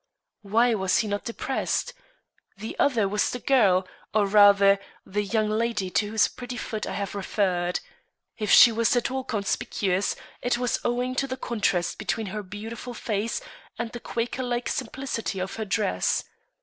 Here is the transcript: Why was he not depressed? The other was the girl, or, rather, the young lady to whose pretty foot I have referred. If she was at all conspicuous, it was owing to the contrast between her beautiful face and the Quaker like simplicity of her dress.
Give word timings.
Why 0.41 0.73
was 0.73 0.97
he 0.97 1.07
not 1.07 1.25
depressed? 1.25 1.93
The 2.57 2.75
other 2.79 3.07
was 3.07 3.29
the 3.29 3.37
girl, 3.37 3.87
or, 4.15 4.25
rather, 4.25 4.79
the 5.05 5.21
young 5.23 5.47
lady 5.47 5.91
to 5.91 6.09
whose 6.09 6.27
pretty 6.27 6.57
foot 6.57 6.87
I 6.87 6.93
have 6.93 7.13
referred. 7.13 7.79
If 8.39 8.49
she 8.49 8.71
was 8.71 8.95
at 8.95 9.11
all 9.11 9.23
conspicuous, 9.23 10.15
it 10.41 10.57
was 10.57 10.79
owing 10.83 11.13
to 11.17 11.27
the 11.27 11.37
contrast 11.37 11.99
between 11.99 12.25
her 12.33 12.41
beautiful 12.41 12.95
face 12.95 13.41
and 13.77 13.91
the 13.91 13.99
Quaker 13.99 14.41
like 14.41 14.69
simplicity 14.69 15.37
of 15.37 15.57
her 15.57 15.65
dress. 15.65 16.23